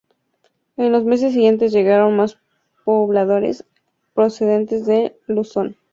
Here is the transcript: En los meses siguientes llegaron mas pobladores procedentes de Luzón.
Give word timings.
En 0.77 0.91
los 0.91 1.05
meses 1.05 1.31
siguientes 1.31 1.71
llegaron 1.71 2.15
mas 2.15 2.39
pobladores 2.85 3.65
procedentes 4.15 4.87
de 4.87 5.15
Luzón. 5.27 5.77